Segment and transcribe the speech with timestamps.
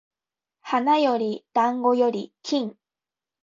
[0.61, 2.75] 花より団子より金